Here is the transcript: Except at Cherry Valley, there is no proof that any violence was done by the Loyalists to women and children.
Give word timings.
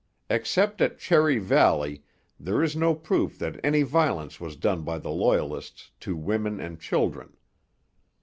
Except 0.31 0.81
at 0.81 0.97
Cherry 0.97 1.37
Valley, 1.37 2.01
there 2.39 2.63
is 2.63 2.75
no 2.75 2.95
proof 2.95 3.37
that 3.37 3.59
any 3.63 3.83
violence 3.83 4.39
was 4.41 4.55
done 4.55 4.81
by 4.81 4.97
the 4.97 5.11
Loyalists 5.11 5.91
to 5.99 6.15
women 6.15 6.59
and 6.59 6.79
children. 6.81 7.37